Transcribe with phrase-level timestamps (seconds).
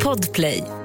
[0.00, 0.79] Podplay.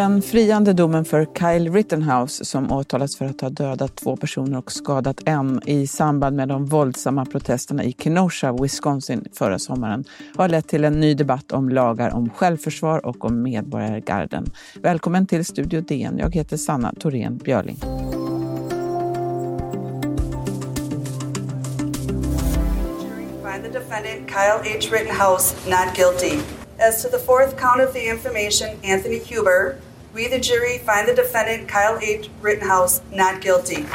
[0.00, 4.72] Den friande domen för Kyle Rittenhouse som åtalas för att ha dödat två personer och
[4.72, 10.04] skadat en i samband med de våldsamma protesterna i Kenosha, Wisconsin förra sommaren
[10.36, 14.50] har lett till en ny debatt om lagar om självförsvar och om medborgargarden.
[14.74, 16.18] Välkommen till Studio DN.
[16.18, 17.76] Jag heter Sanna Thorén Björling.
[24.26, 24.96] Kyle H.
[24.96, 26.38] Rittenhouse not guilty.
[26.88, 29.76] As to the fourth count of the information, Anthony Huber,
[30.14, 32.30] we, the jury, find the defendant Kyle H.
[32.42, 33.86] Rittenhouse not guilty.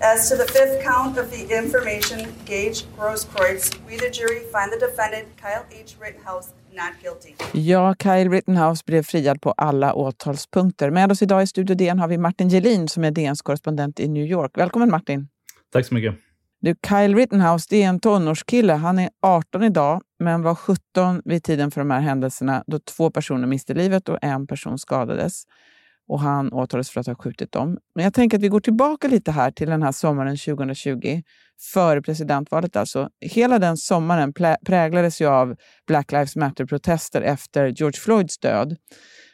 [0.00, 4.78] As to the fifth count of the information, Gage Grosskreutz, we, the jury, find the
[4.86, 5.96] defendant Kyle H.
[6.00, 7.34] Rittenhouse not guilty.
[7.52, 10.90] Ja, Kyle Rittenhouse blev friad på alla åtalspunkter.
[10.90, 14.08] Med oss idag i Studio DN har vi Martin Gelin som är DNs korrespondent i
[14.08, 14.50] New York.
[14.54, 15.28] Välkommen Martin!
[15.72, 16.14] Tack så mycket.
[16.60, 18.72] Du, Kyle Rittenhouse det är en tonårskille.
[18.72, 23.10] Han är 18 idag, men var 17 vid tiden för de här händelserna då två
[23.10, 25.42] personer miste livet och en person skadades.
[26.08, 27.78] Och Han åtalades för att ha skjutit dem.
[27.94, 31.22] Men jag tänker att vi går tillbaka lite här till den här sommaren 2020,
[31.74, 32.76] före presidentvalet.
[32.76, 33.08] Alltså.
[33.20, 34.32] Hela den sommaren
[34.66, 38.76] präglades ju av Black Lives Matter-protester efter George Floyds död.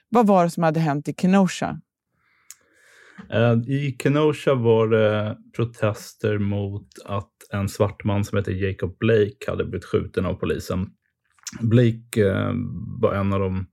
[0.08, 1.80] Vad var det som hade hänt i Kenosha?
[3.30, 9.36] Eh, I Kenosha var det protester mot att en svart man som heter Jacob Blake
[9.48, 10.86] hade blivit skjuten av polisen.
[11.60, 12.52] Blake eh,
[13.00, 13.66] var en av de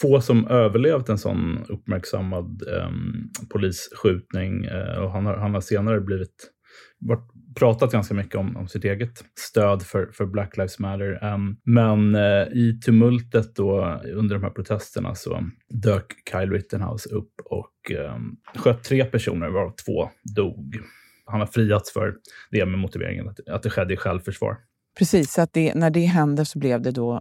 [0.00, 2.90] få som överlevt en sån uppmärksammad eh,
[3.50, 6.50] polisskjutning Eh, och han har, han har senare blivit
[7.00, 11.34] varit, pratat ganska mycket om, om sitt eget stöd för, för Black Lives Matter.
[11.34, 17.32] Um, men uh, i tumultet då under de här protesterna så dök Kyle Rittenhouse upp
[17.44, 20.76] och um, sköt tre personer, varav två dog.
[21.26, 22.14] Han har friats för
[22.50, 24.56] det med motiveringen att, att det skedde i självförsvar.
[24.98, 27.20] Precis, så att det, när det hände så blev det då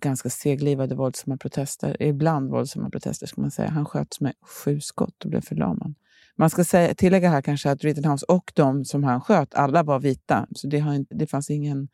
[0.00, 2.02] ganska seglivade våldsamma protester.
[2.02, 3.70] Ibland våldsamma protester, ska man säga.
[3.70, 5.94] Han sköts med sju skott och blev förlamad.
[6.40, 10.00] Man ska säga, tillägga här kanske att Rittenhouse och de som han sköt, alla var
[10.00, 10.46] vita.
[10.54, 11.88] Så det, har det fanns ingen,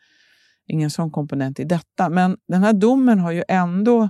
[0.66, 2.08] ingen sån komponent i detta.
[2.08, 4.08] Men den här domen har ju ändå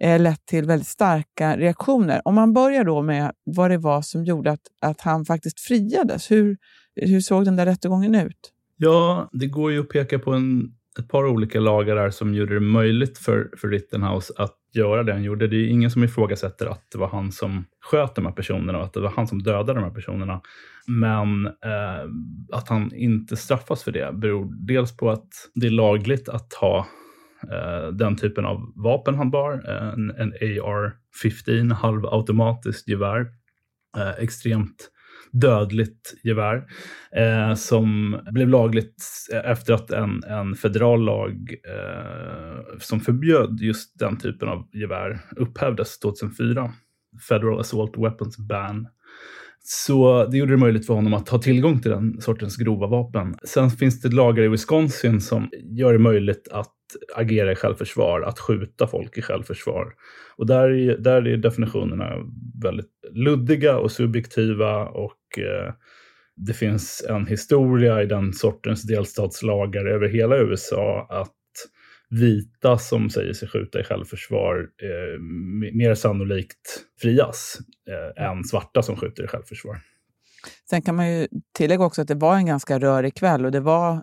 [0.00, 2.22] eh, lett till väldigt starka reaktioner.
[2.24, 6.30] Om man börjar då med vad det var som gjorde att, att han faktiskt friades.
[6.30, 6.56] Hur,
[6.96, 8.52] hur såg den där rättegången ut?
[8.76, 12.54] Ja, det går ju att peka på en, ett par olika lagar där som gjorde
[12.54, 15.48] det möjligt för, för Rittenhouse att göra det han gjorde.
[15.48, 18.84] Det är ingen som ifrågasätter att det var han som sköt de här personerna och
[18.84, 20.40] att det var han som dödade de här personerna.
[20.86, 22.10] Men eh,
[22.52, 26.86] att han inte straffas för det beror dels på att det är lagligt att ha
[27.52, 33.26] eh, den typen av vapen han bar, eh, en, en AR-15, halvautomatiskt gevär.
[33.96, 34.90] Eh, extremt
[35.40, 36.64] dödligt gevär
[37.16, 39.04] eh, som blev lagligt
[39.44, 45.98] efter att en, en federal lag eh, som förbjöd just den typen av gevär upphävdes
[45.98, 46.72] 2004.
[47.28, 48.86] Federal Assault Weapons Ban.
[49.66, 53.34] Så det gjorde det möjligt för honom att ha tillgång till den sortens grova vapen.
[53.44, 56.74] Sen finns det lagar i Wisconsin som gör det möjligt att
[57.16, 59.92] agera i självförsvar, att skjuta folk i självförsvar.
[60.36, 62.10] Och där, är, där är definitionerna
[62.62, 65.74] väldigt luddiga och subjektiva och Eh,
[66.36, 71.34] det finns en historia i den sortens delstatslagar över hela USA att
[72.10, 75.20] vita som säger sig skjuta i självförsvar eh,
[75.72, 77.58] mer sannolikt frias
[77.88, 79.78] eh, än svarta som skjuter i självförsvar.
[80.70, 83.60] Sen kan man ju tillägga också att det var en ganska rörig kväll och det
[83.60, 84.02] var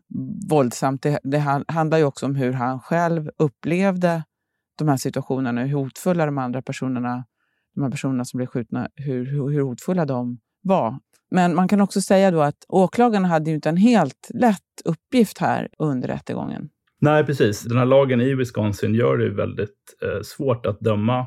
[0.49, 1.01] våldsamt.
[1.01, 1.37] Det, det
[1.67, 4.23] handlar ju också om hur han själv upplevde
[4.77, 7.25] de här situationerna, hur hotfulla de andra personerna,
[7.75, 10.99] de här personerna som blev skjutna, hur, hur, hur hotfulla de var.
[11.31, 15.37] Men man kan också säga då att åklagarna hade ju inte en helt lätt uppgift
[15.37, 16.69] här under rättegången.
[17.01, 17.63] Nej, precis.
[17.63, 21.25] Den här lagen i Wisconsin gör det väldigt eh, svårt att döma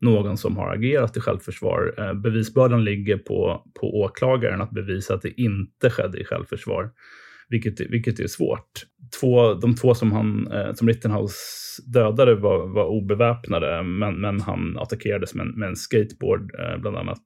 [0.00, 1.94] någon som har agerat i självförsvar.
[1.98, 6.90] Eh, bevisbördan ligger på, på åklagaren att bevisa att det inte skedde i självförsvar,
[7.48, 8.86] vilket, vilket är svårt.
[9.20, 11.36] Två, de två som, han, eh, som Rittenhouse
[11.86, 16.96] dödade var, var obeväpnade, men, men han attackerades med en, med en skateboard eh, bland
[16.96, 17.22] annat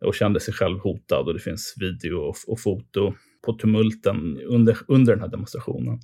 [0.00, 3.14] och kände sig själv hotad och det finns video och, och foto
[3.46, 5.98] på tumulten under, under den här demonstrationen.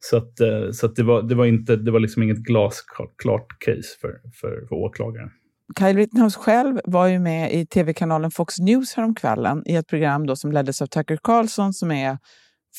[0.00, 3.46] Så, att, eh, så att det, var, det, var inte, det var liksom inget glasklart
[3.58, 5.30] case för, för, för åklagaren.
[5.78, 10.36] Kyle Rittenhouse själv var ju med i tv-kanalen Fox News häromkvällen i ett program då
[10.36, 12.18] som leddes av Tucker Carlson som är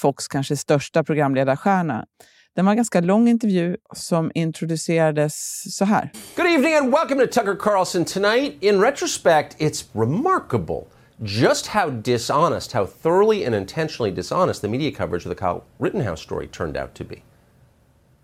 [0.01, 2.05] Fox kanske största programledarstjärna.
[2.55, 6.11] Den var en ganska lång intervju som introducerades så här.
[6.35, 8.57] Good evening and welcome to Tucker Carlson tonight.
[8.61, 10.87] In retrospect, it's remarkable
[11.23, 16.21] just how dishonest, how thoroughly and intentionally dishonest the media coverage of the Kyle Rittenhouse
[16.21, 17.23] story turned out to be.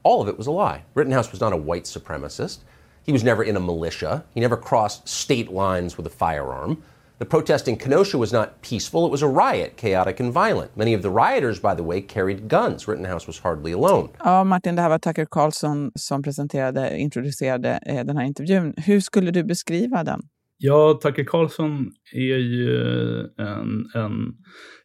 [0.03, 0.83] All of it was a lie.
[0.93, 2.59] Rittenhouse was not a white supremacist.
[3.03, 4.23] He was never in a militia.
[4.33, 6.83] He never crossed state lines with a firearm.
[7.19, 10.75] The protest in Kenosha was not peaceful, it was a riot, chaotic and violent.
[10.75, 12.87] Many of the rioters, by the way, carried guns.
[12.87, 14.09] Rittenhouse was hardly alone.
[14.19, 18.73] Ja, Martin, det här var Tucker Carlson som presenterade, introducerade eh, den här intervjun.
[18.77, 20.21] Hur skulle du beskriva den?
[20.57, 24.33] Ja, Tucker Carlson är ju en, en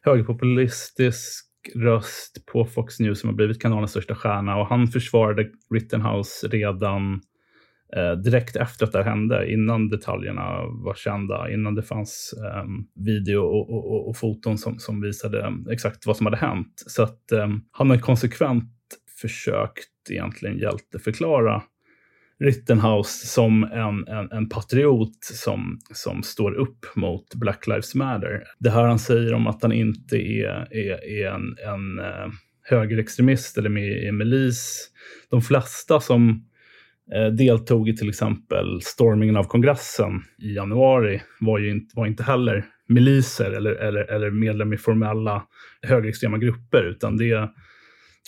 [0.01, 1.45] högerpopulistisk
[1.75, 7.21] röst på Fox News som har blivit kanalens största stjärna och han försvarade Rittenhouse redan
[7.95, 12.65] eh, direkt efter att det hände, innan detaljerna var kända, innan det fanns eh,
[13.05, 16.83] video och, och, och, foton som, som visade ehm, exakt vad som hade hänt.
[16.87, 18.71] Så att eh, han har konsekvent
[19.21, 21.63] försökt egentligen hjälteförklara
[22.41, 28.43] Rittenhouse som en, en, en, patriot som, som står upp mot Black Lives Matter.
[28.59, 32.31] Det här han säger om att han inte är, är, är en, en eh,
[32.63, 34.89] högerextremist eller med i milis.
[35.29, 36.45] De flesta som
[37.15, 42.23] Eh, deltog i till exempel stormingen av kongressen i januari var ju inte, var inte
[42.23, 45.43] heller miliser eller, eller, eller medlem i formella
[45.81, 47.49] högerextrema grupper, utan det är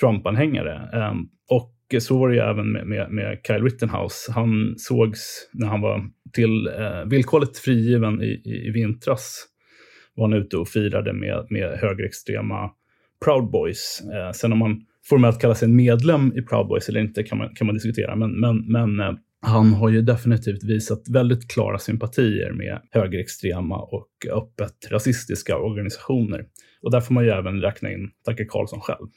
[0.02, 0.90] Trump-anhängare.
[0.94, 1.18] Ehm,
[1.50, 4.32] och så var det ju även med, med, med, Kyle Rittenhouse.
[4.32, 9.46] Han sågs när han var till eh, villkorligt frigiven i, i, i vintras.
[10.16, 12.72] Var han ute och firade med, med högerextrema
[13.26, 14.02] Proud Boys.
[14.14, 17.38] Eh, sen om man formellt kallar sig en medlem i Proud Boys eller inte kan
[17.38, 18.16] man, kan man diskutera.
[18.16, 24.10] Men, men, men eh, han har ju definitivt visat väldigt klara sympatier med högerextrema och
[24.32, 26.46] öppet rasistiska organisationer.
[26.84, 29.08] Och där får man ju även räkna in Tucker Carlson själv.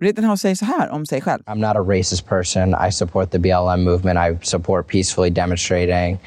[0.00, 1.42] Rittenhouse säger så här om sig själv.
[1.46, 2.74] I'm not a racist person.
[2.88, 4.18] I support the BLM movement.
[4.18, 6.18] I support peacefully demonstrating.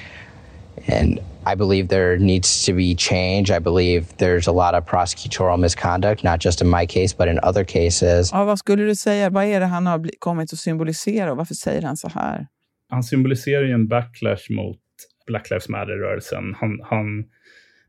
[0.88, 3.51] And I believe there needs to be change.
[3.51, 7.39] I believe there's a lot of prosecutorial misconduct, not just in my case, but in
[7.44, 8.31] other cases.
[8.31, 9.29] Ja, vad skulle du säga?
[9.29, 12.47] Vad är det han har kommit att symbolisera och varför säger han så här?
[12.89, 14.79] Han symboliserar ju en backlash mot
[15.27, 16.56] Black Lives Matter-rörelsen.
[16.59, 17.19] Han, han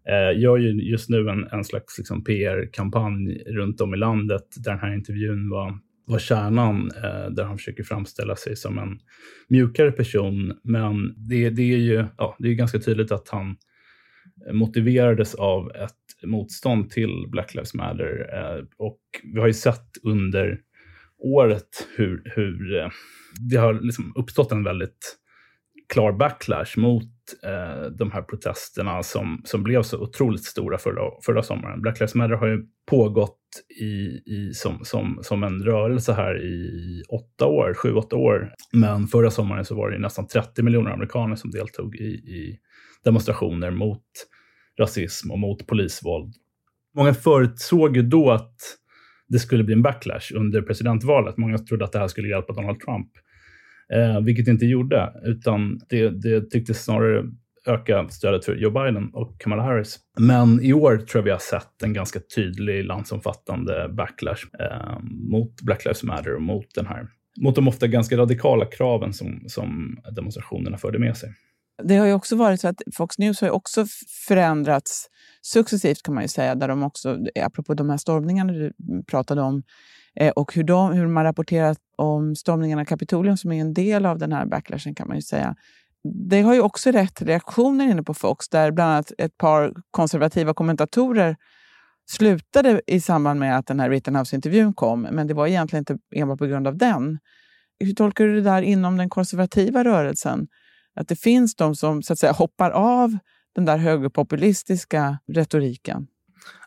[0.09, 4.71] eh, gör ju just nu en, en slags liksom, PR-kampanj runt om i landet där
[4.71, 8.99] den här intervjun var, var kärnan, eh, där han försöker framställa sig som en
[9.49, 10.59] mjukare person.
[10.65, 13.57] Men det, det är ju ja, det är ganska tydligt att han
[14.47, 18.29] eh, motiverades av ett motstånd till Black Lives Matter.
[18.35, 19.01] Eh, och
[19.35, 20.59] vi har ju sett under
[21.19, 22.89] året hur, hur eh,
[23.51, 25.19] det har liksom uppstått en väldigt
[25.89, 27.13] klar backlash mot
[27.45, 31.83] eh, de här protesterna som, som blev så otroligt stora förra, förra sommaren.
[31.83, 33.39] Black Lives Matter har ju pågått
[33.81, 33.95] i,
[34.33, 38.55] i, som, som, som en rörelse här i åtta år, sju, åtta år.
[38.73, 42.59] Men förra sommaren så var det nästan 30 miljoner amerikaner som deltog i, i
[43.05, 44.05] demonstrationer mot
[44.79, 46.35] rasism och mot polisvåld.
[46.95, 48.57] Många förutsåg ju då att
[49.29, 51.37] det skulle bli en backlash under presidentvalet.
[51.37, 53.09] Många trodde att det här skulle hjälpa Donald Trump.
[53.95, 57.25] Eh, vilket det inte gjorde, utan det, det tycktes snarare
[57.67, 59.99] öka stödet för Joe Biden och Kamala Harris.
[60.19, 64.99] Men i år tror jag vi har sett en ganska tydlig landsomfattande backlash eh,
[65.31, 67.09] mot Black Lives Matter och mot, den här,
[67.41, 71.35] mot de ofta ganska radikala kraven som, som demonstrationerna förde med sig.
[71.83, 73.87] Det har ju också varit så att Fox News har också
[74.29, 75.09] förändrats
[75.43, 78.73] successivt kan man ju säga, där de också, apropå de här stormningarna du
[79.07, 79.63] pratade om,
[80.21, 84.07] Eh, och hur, de, hur man rapporterat om stormningarna av Kapitolium som är en del
[84.07, 85.57] av den här backlashen kan man ju säga.
[86.29, 90.55] Det har ju också rätt reaktioner inne på Fox där bland annat ett par konservativa
[90.55, 91.37] kommentatorer
[92.11, 95.03] slutade i samband med att den här Rittenhouse-intervjun kom.
[95.03, 97.19] Men det var egentligen inte enbart på grund av den.
[97.81, 100.49] Hur tolkar du det där inom den konservativa rörelsen?
[100.95, 103.19] Att det finns de som så att säga hoppar av
[103.55, 106.07] den där högerpopulistiska retoriken?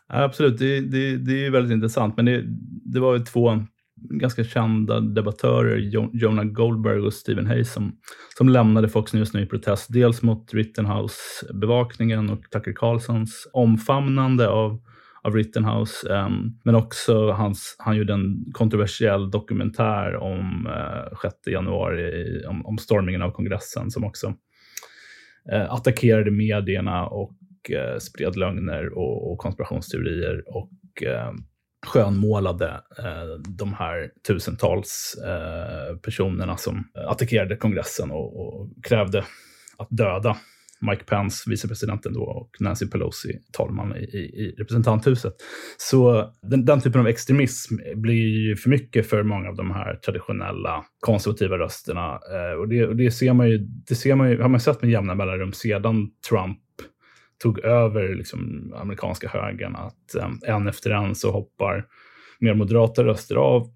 [0.08, 2.16] Absolut, det, det, det är väldigt intressant.
[2.16, 2.44] Men det,
[2.84, 3.66] det var ju två
[4.10, 5.76] ganska kända debattörer,
[6.12, 7.98] Jonah Goldberg och Stephen Hayes, som,
[8.38, 9.86] som lämnade Fox News nu i protest.
[9.92, 14.80] Dels mot Rittenhouse-bevakningen och Tucker Carlsons omfamnande av,
[15.22, 16.08] av Rittenhouse.
[16.08, 22.66] Um, men också hans, han gjorde en kontroversiell dokumentär om eh, uh, 6 januari, om,
[22.66, 24.26] om stormningen av kongressen, som också
[25.52, 27.32] uh, attackerade medierna och
[27.70, 31.32] eh, spred lögner och, och konspirationsteorier och eh,
[31.86, 39.24] skönmålade eh, de här tusentals eh, personerna som attackerade kongressen och, och, krävde
[39.78, 40.36] att döda
[40.80, 45.34] Mike Pence, vicepresidenten då, och Nancy Pelosi, talman i, i, i representanthuset.
[45.76, 49.94] Så den, den, typen av extremism blir ju för mycket för många av de här
[49.96, 52.20] traditionella konservativa rösterna.
[52.32, 54.82] Eh, och det, och det, ser man ju, det ser man ju, har man sett
[54.82, 56.58] med jämna mellanrum sedan Trump
[57.42, 61.84] tog över liksom, amerikanska högern, att eh, en efter en så hoppar
[62.40, 63.66] mer moderata röster av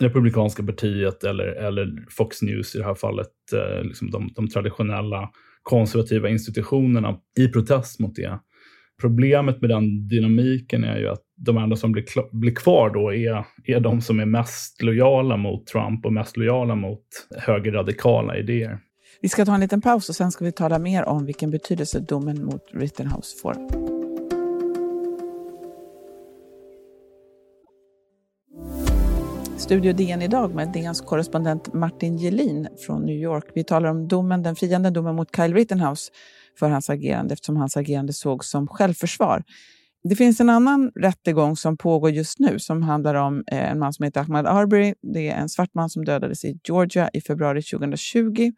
[0.00, 5.30] Republikanska partiet eller, eller Fox News i det här fallet, eh, liksom de, de traditionella
[5.62, 8.38] konservativa institutionerna i protest mot det.
[9.00, 12.04] Problemet med den dynamiken är ju att de enda som blir,
[12.40, 16.74] blir kvar då är, är de som är mest lojala mot Trump och mest lojala
[16.74, 17.04] mot
[17.38, 18.78] högerradikala idéer.
[19.24, 22.00] Vi ska ta en liten paus och sen ska vi tala mer om vilken betydelse
[22.00, 23.54] domen mot Rittenhouse får.
[29.58, 33.44] Studio DN idag med DNs korrespondent Martin Gelin från New York.
[33.54, 36.12] Vi talar om domen, den friande domen mot Kyle Rittenhouse
[36.58, 39.42] för hans agerande eftersom hans agerande sågs som självförsvar.
[40.02, 43.92] Det finns en annan rättegång som pågår just nu som handlar om eh, en man
[43.92, 44.94] som heter Ahmad Arbery.
[45.14, 48.52] Det är en svart man som dödades i Georgia i februari 2020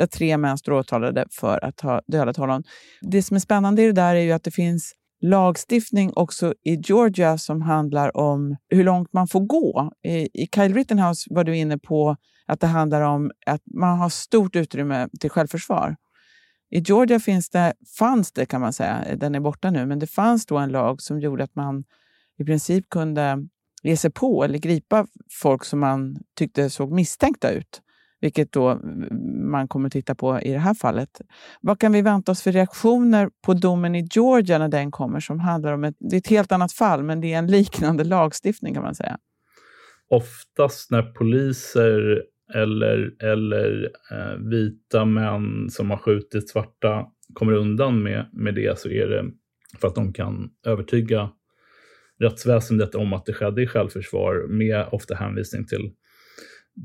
[0.00, 2.62] där tre män står åtalade för att ha dödat honom.
[3.00, 6.74] Det som är spännande i det där är ju att det finns lagstiftning också i
[6.74, 9.92] Georgia som handlar om hur långt man får gå.
[10.02, 12.16] I, i Kyle Rittenhouse var du inne på
[12.46, 15.96] att det handlar om att man har stort utrymme till självförsvar.
[16.70, 20.06] I Georgia finns det, fanns det, kan man säga, den är borta nu, men det
[20.06, 21.84] fanns då en lag som gjorde att man
[22.38, 23.48] i princip kunde
[23.82, 25.06] ge sig på eller gripa
[25.42, 27.82] folk som man tyckte såg misstänkta ut
[28.20, 28.80] vilket då
[29.50, 31.20] man kommer att titta på i det här fallet.
[31.60, 35.40] Vad kan vi vänta oss för reaktioner på domen i Georgia när den kommer som
[35.40, 38.74] handlar om ett, det är ett helt annat fall, men det är en liknande lagstiftning
[38.74, 39.18] kan man säga?
[40.08, 42.22] Oftast när poliser
[42.54, 48.88] eller, eller eh, vita män som har skjutit svarta kommer undan med, med det så
[48.88, 49.24] är det
[49.80, 51.30] för att de kan övertyga
[52.20, 55.92] rättsväsendet om att det skedde i självförsvar med ofta hänvisning till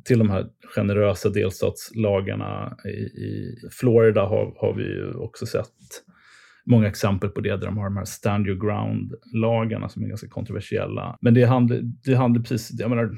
[0.03, 5.71] till de här generösa delstatslagarna i, i Florida har, har vi ju också sett
[6.65, 10.27] många exempel på det, där de har de här stand your ground-lagarna som är ganska
[10.27, 11.17] kontroversiella.
[11.21, 13.17] Men det handlar, det handlar precis, jag menar,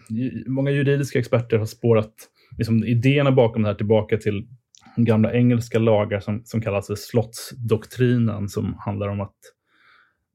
[0.50, 2.14] många juridiska experter har spårat
[2.58, 4.48] liksom, idéerna bakom det här tillbaka till
[4.96, 9.36] gamla engelska lagar som, som kallas för slottsdoktrinen, som handlar om att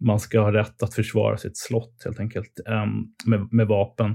[0.06, 4.10] man ska ha rätt att försvara sitt slott helt enkelt um, med, med, vapen.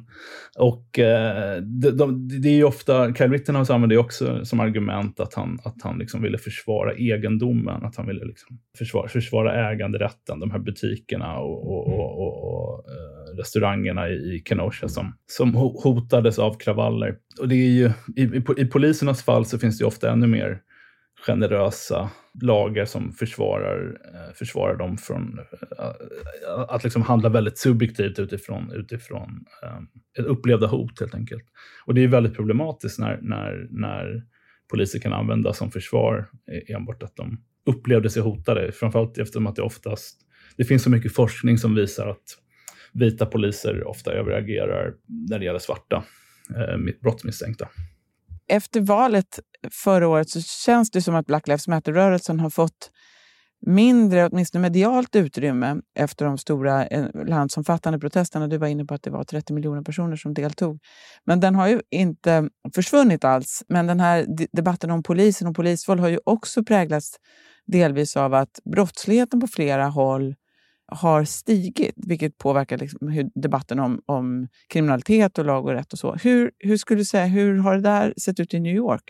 [0.58, 5.20] Och uh, de, de, det är ju ofta, Kyle Rittenhouse använder det också som argument
[5.20, 10.40] att han, att han liksom ville försvara egendomen, att han ville liksom försvara, försvara äganderätten,
[10.40, 16.40] de här butikerna och, och, och, och uh, restaurangerna i, i Kenosha som, som hotades
[16.40, 17.16] av kravaller.
[17.40, 20.28] Och det är ju, i, i, i polisernas fall så finns det ju ofta ännu
[20.28, 20.62] mer
[21.26, 22.10] generösa
[22.42, 25.40] lagar som försvarar, eh, försvarar dem från
[25.80, 31.44] eh, att liksom handla väldigt subjektivt utifrån, utifrån eh, upplevda hot helt enkelt.
[31.86, 34.24] Och det är väldigt problematiskt när, när, när
[34.70, 39.56] poliser kan använda som försvar e-, enbart att de upplevde sig hotade, framförallt eftersom att
[39.56, 40.22] det oftast
[40.58, 42.38] det finns så mycket forskning som visar att
[42.94, 44.94] vita poliser ofta överreagerar
[45.30, 46.04] när det gäller svarta
[46.56, 47.70] eh, brottsmisstänkta
[48.48, 49.40] efter valet
[49.72, 52.92] förra året så känns det som att Black Lives Matter-rörelsen har fått
[53.66, 58.48] mindre, åtminstone medialt utrymme efter de stora eh, landsomfattande protesterna.
[58.48, 60.80] Du var inne på att det var 30 miljoner personer som deltog.
[61.26, 63.64] Men den har ju inte försvunnit alls.
[63.70, 67.16] Men den här debatten om polisen och polisvåld har ju också präglats
[67.66, 70.36] delvis av att brottsligheten på flera håll
[70.88, 76.00] har stigit, vilket påverkar liksom hur debatten om, om kriminalitet och lag och rätt och
[76.00, 76.16] så.
[76.16, 79.04] Hur, hur skulle du säga, hur har det där sett ut i New York?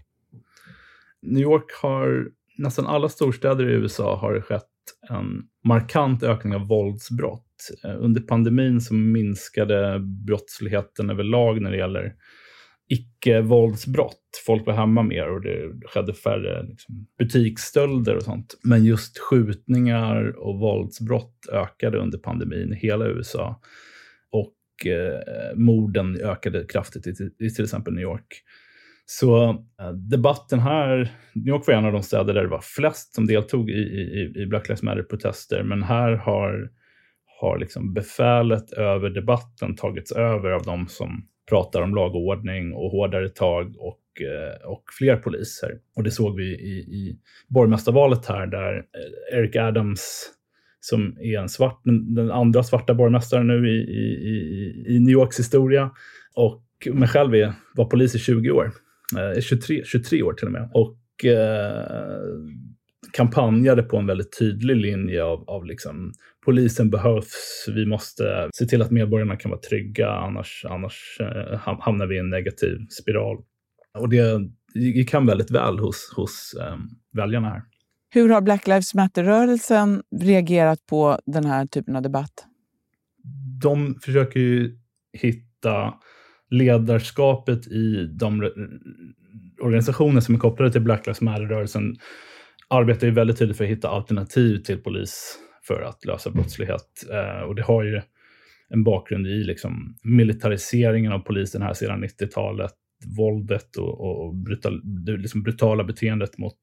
[1.21, 4.63] New York har, nästan alla storstäder i USA har det skett
[5.09, 7.43] en markant ökning av våldsbrott.
[7.83, 12.13] Eh, under pandemin så minskade brottsligheten överlag när det gäller
[12.89, 14.41] icke-våldsbrott.
[14.45, 18.55] Folk var hemma mer och det skedde färre liksom, butiksstölder och sånt.
[18.63, 23.61] Men just skjutningar och våldsbrott ökade under pandemin i hela USA.
[24.31, 28.43] Och eh, morden ökade kraftigt i, i till exempel New York.
[29.05, 33.15] Så eh, debatten här, New York var en av de städer där det var flest
[33.15, 36.69] som deltog i, i, i Black Lives Matter-protester, men här har,
[37.39, 43.29] har liksom befälet över debatten tagits över av de som pratar om lagordning och hårdare
[43.29, 45.71] tag och, eh, och fler poliser.
[45.95, 50.33] Och det såg vi i, i borgmästarvalet här där eh, Eric Adams
[50.79, 51.81] som är en svart,
[52.15, 53.77] den andra svarta borgmästaren nu i,
[54.29, 55.91] i, i New Yorks historia.
[56.35, 58.71] Och mig själv är, var polis i 20 år.
[59.17, 60.69] Eh, 23, 23 år till och med.
[60.73, 61.85] Och eh,
[63.13, 66.13] kampanjade på en väldigt tydlig linje av, av liksom,
[66.45, 72.07] polisen behövs, vi måste se till att medborgarna kan vara trygga, annars, annars eh, hamnar
[72.07, 73.37] vi i en negativ spiral.
[73.97, 76.77] Och det gick hem väldigt väl hos, hos eh,
[77.13, 77.61] väljarna här.
[78.09, 82.45] Hur har Black Lives Matter-rörelsen reagerat på den här typen av debatt?
[83.61, 84.77] De försöker ju
[85.13, 85.93] hitta
[86.49, 88.51] ledarskapet i de
[89.61, 91.95] organisationer som är kopplade till Black Lives Matter-rörelsen
[92.69, 97.05] arbetar ju väldigt tydligt för att hitta alternativ till polis för att lösa brottslighet.
[97.11, 98.01] Eh, och det har ju
[98.69, 102.73] en bakgrund i liksom militariseringen av polisen här sedan 90-talet,
[103.17, 106.57] våldet och, och brutal, det liksom brutala beteendet mot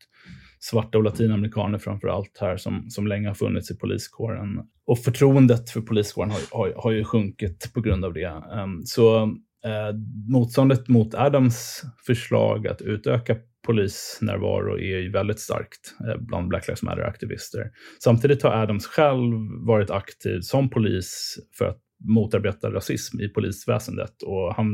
[0.58, 4.60] svarta och latinamerikaner framför allt här som, som länge har funnits i poliskåren.
[4.86, 8.42] Och förtroendet för poliskåren har, har, har ju sjunkit på grund av det.
[8.52, 9.22] Um, så
[9.64, 9.96] eh,
[10.28, 16.82] motståndet mot Adams förslag att utöka polisnärvaro är ju väldigt starkt eh, bland Black Lives
[16.82, 17.70] Matter-aktivister.
[18.04, 19.32] Samtidigt har Adams själv
[19.66, 24.66] varit aktiv som polis för att motarbeta rasism i polisväsendet och han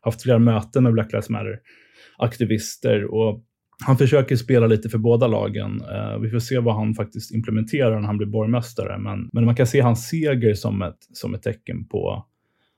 [0.00, 3.44] har haft flera möten med Black Lives Matter-aktivister och
[3.86, 5.80] han försöker spela lite för båda lagen.
[5.80, 8.98] Eh, vi får se vad han faktiskt implementerar när han blir borgmästare.
[8.98, 12.26] Men, men man kan se hans seger som ett, som ett tecken på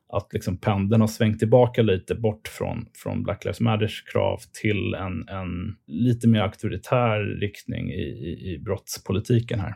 [0.08, 4.94] att liksom pendeln har svängt tillbaka lite bort från, från Black Lives Matters krav till
[4.94, 9.74] en, en lite mer auktoritär riktning i, i, i brottspolitiken här.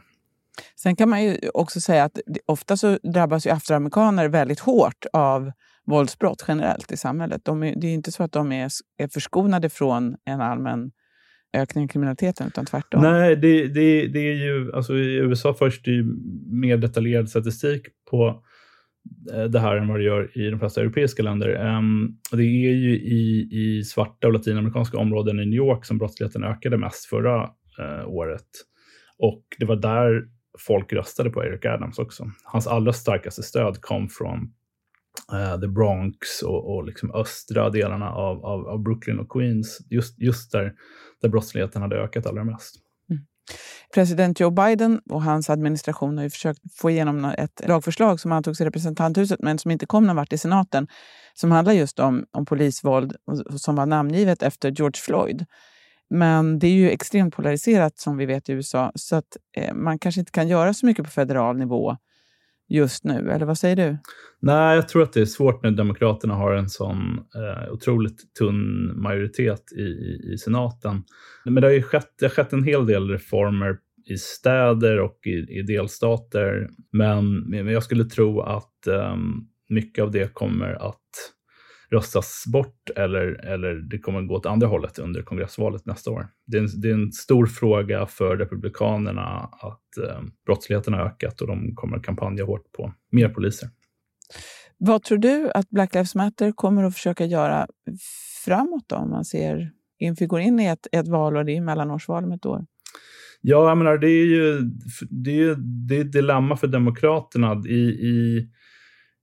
[0.76, 5.52] Sen kan man ju också säga att ofta så drabbas ju afroamerikaner väldigt hårt av
[5.86, 7.44] våldsbrott generellt i samhället.
[7.44, 10.90] De är, det är inte så att de är, är förskonade från en allmän
[11.52, 13.02] ökning av kriminaliteten, utan tvärtom.
[13.02, 16.02] Nej, det, det, det är ju, alltså i USA först är
[16.54, 18.42] mer detaljerad statistik på
[19.32, 21.76] Eh, det här än vad det gör i de flesta europeiska länder.
[21.76, 26.44] Um, det är ju i, i svarta och latinamerikanska områden i New York som brottsligheten
[26.44, 27.42] ökade mest förra
[27.78, 28.46] uh, året.
[29.18, 30.24] Och det var där
[30.58, 32.30] folk röstade på Eric Adams också.
[32.44, 34.38] Hans allra starkaste stöd kom från
[35.32, 40.20] uh, the Bronx och, och liksom östra delarna av, av, av, Brooklyn och Queens, just,
[40.20, 40.72] just där,
[41.22, 42.81] där brottsligheten hade ökat allra mest.
[43.94, 48.60] President Joe Biden och hans administration har ju försökt få igenom ett lagförslag som antogs
[48.60, 50.88] i representanthuset men som inte kom någon vart i senaten
[51.34, 53.16] som handlar just om, om polisvåld
[53.56, 55.46] som var namngivet efter George Floyd.
[56.10, 59.98] Men det är ju extremt polariserat som vi vet i USA så att eh, man
[59.98, 61.96] kanske inte kan göra så mycket på federal nivå
[62.72, 63.96] just nu, eller vad säger du?
[64.40, 68.92] Nej, jag tror att det är svårt när Demokraterna har en sån eh, otroligt tunn
[69.02, 71.02] majoritet i, i, i, senaten.
[71.44, 73.76] Men det har ju skett, det har skett en hel del reformer
[74.10, 76.68] i städer och i, i delstater.
[76.92, 79.16] Men, men jag skulle tro att eh,
[79.68, 80.98] mycket av det kommer att
[81.92, 86.26] röstas bort eller, eller det kommer gå åt andra hållet under kongressvalet nästa år.
[86.46, 91.40] Det är en, det är en stor fråga för Republikanerna att eh, brottsligheten har ökat
[91.40, 93.68] och de kommer att kampanja hårt på mer poliser.
[94.78, 97.66] Vad tror du att Black Lives Matter kommer att försöka göra
[98.44, 101.56] framåt då, om man ser in, vi går in i ett, ett val och det
[101.56, 102.66] är mellanårsval om ett år?
[103.40, 104.60] Ja, jag menar, det är ju
[105.10, 105.56] det är,
[105.88, 108.48] det är ett dilemma för Demokraterna i, i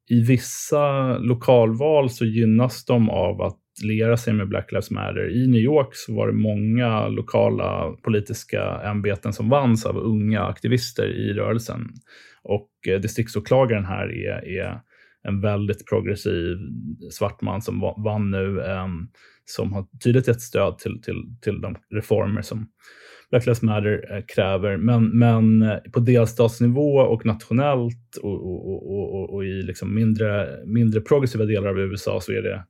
[0.10, 5.30] i vissa lokalval så gynnas de av att liera sig med Black Lives Matter.
[5.30, 11.08] I New York så var det många lokala politiska ämbeten som vanns av unga aktivister
[11.08, 11.90] i rörelsen.
[12.44, 14.82] Och eh, distriktsåklagaren här är, är
[15.30, 16.58] en väldigt progressiv
[17.12, 19.08] svart man som vann nu, ehm,
[19.46, 22.68] som har tydligt gett stöd till, till, till de reformer som
[23.30, 24.78] Black Lives Matter eh, kräver.
[24.78, 31.02] Men, men eh, på delstatsnivå och nationellt och, och, och, och, i liksom mindre, mindre
[31.02, 32.64] progressiva delar av USA så är det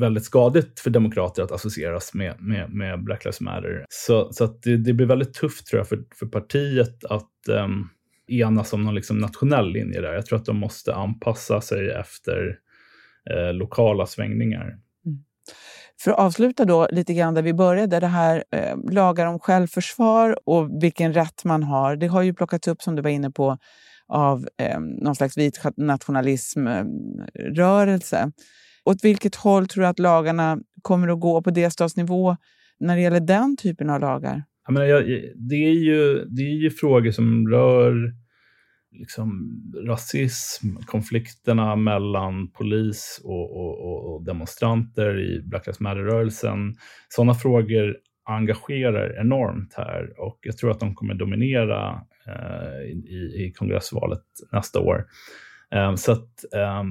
[0.00, 3.84] väldigt skadligt för demokrater att associeras med, med, med Black Lives Matter.
[3.88, 7.88] Så, så att det, det, blir väldigt tufft tror jag för, för partiet att um,
[8.28, 10.12] enas om någon liksom nationell linje där.
[10.12, 12.58] Jag tror att de måste anpassa sig efter
[13.30, 14.64] eh, lokala svängningar.
[14.64, 14.78] Mm.
[16.00, 20.48] För att avsluta då lite grann där vi började, det här eh, lagar om självförsvar
[20.48, 21.96] och vilken rätt man har.
[21.96, 23.58] Det har ju plockats upp, som du var inne på,
[24.08, 28.18] av eh, någon slags vit nationalismrörelse.
[28.18, 28.28] Eh,
[28.84, 32.36] Åt vilket håll tror du att lagarna kommer att gå på delstatsnivå
[32.80, 34.44] när det gäller den typen av lagar?
[34.68, 38.12] Jag menar, jag, det, är ju, det är ju frågor som rör
[38.92, 46.74] liksom, rasism, konflikterna mellan polis och, och, och demonstranter i Black Lives Matter-rörelsen.
[47.08, 53.52] Sådana frågor engagerar enormt här och jag tror att de kommer dominera eh, i, i
[53.56, 55.04] kongressvalet nästa år.
[55.74, 56.84] Eh, så att eh,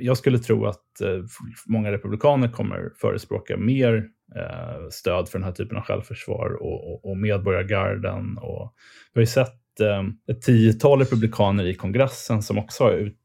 [0.00, 1.24] jag skulle tro att eh,
[1.66, 7.10] många republikaner kommer förespråka mer eh, stöd för den här typen av självförsvar och, och,
[7.10, 8.38] och medborgargarden.
[8.38, 8.74] Och
[9.14, 13.16] vi har ju sett eh, ett tiotal republikaner i kongressen som också har ut,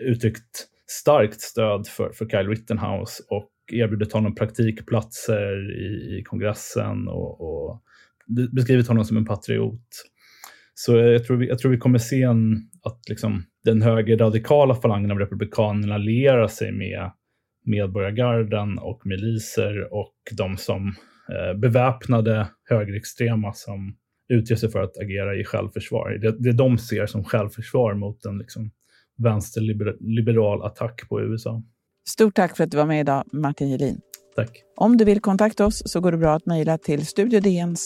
[0.00, 7.40] uttryckt starkt stöd för, för Kyle Rittenhouse och erbjudit honom praktikplatser i, i kongressen och,
[7.40, 7.82] och
[8.52, 9.88] beskrivit honom som en patriot.
[10.74, 15.10] Så jag tror vi, jag tror vi kommer se en, att liksom, den högerradikala falangen
[15.10, 17.10] av republikanerna lierar sig med
[17.64, 20.94] medborgargarden och miliser och de som
[21.28, 23.96] eh, beväpnade högerextrema som
[24.28, 26.10] utger sig för att agera i självförsvar.
[26.10, 28.70] Det, det de ser som självförsvar mot en liksom,
[29.16, 31.62] vänsterliberal attack på USA.
[32.08, 34.00] Stort tack för att du var med idag, Martin Gelin.
[34.36, 34.62] Tack.
[34.76, 37.76] Om du vill kontakta oss så går det bra att mejla till studiodn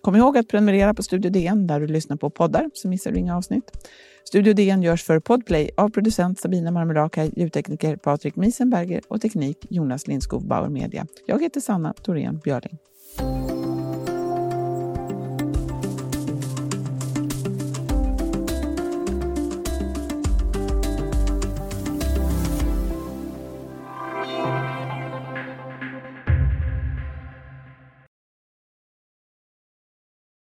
[0.00, 3.18] Kom ihåg att prenumerera på Studio DN där du lyssnar på poddar så missar du
[3.18, 3.88] inga avsnitt.
[4.24, 10.06] Studio DN görs för Podplay av producent Sabina Marmelaka, ljudtekniker Patrik Miesenberger och teknik Jonas
[10.06, 11.06] Lindskog Bauer Media.
[11.26, 12.78] Jag heter Sanna Thorén Björling.